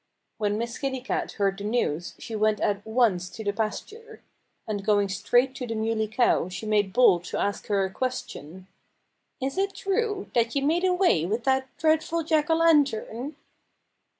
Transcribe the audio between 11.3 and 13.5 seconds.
that dreadful Jack O'Lantern?"